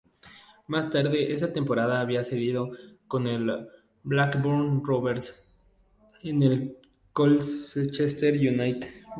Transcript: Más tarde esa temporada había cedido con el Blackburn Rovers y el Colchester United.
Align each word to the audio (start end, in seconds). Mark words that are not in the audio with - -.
Más 0.65 0.89
tarde 0.89 1.31
esa 1.31 1.53
temporada 1.53 2.01
había 2.01 2.23
cedido 2.23 2.71
con 3.07 3.27
el 3.27 3.67
Blackburn 4.01 4.83
Rovers 4.83 5.45
y 6.23 6.31
el 6.43 6.75
Colchester 7.13 8.33
United. 8.35 8.89